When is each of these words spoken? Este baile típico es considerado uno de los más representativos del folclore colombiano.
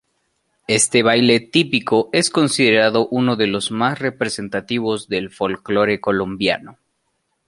Este 0.67 1.03
baile 1.03 1.39
típico 1.39 2.09
es 2.11 2.31
considerado 2.31 3.07
uno 3.09 3.35
de 3.35 3.45
los 3.45 3.69
más 3.69 3.99
representativos 3.99 5.07
del 5.09 5.29
folclore 5.29 6.01
colombiano. 6.01 6.79